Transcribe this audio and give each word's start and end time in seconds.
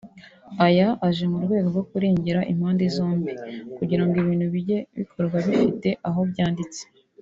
Aya 0.65 0.87
aje 1.07 1.23
mu 1.31 1.37
rwego 1.43 1.67
rwo 1.73 1.81
kurengera 1.89 2.41
impande 2.51 2.83
zombi 2.95 3.31
kugira 3.77 4.03
ngo 4.05 4.13
ibintu 4.23 4.45
bijye 4.53 4.77
bikorwa 4.99 5.37
bifite 5.45 5.89
aho 6.07 6.19
byanditse 6.31 6.81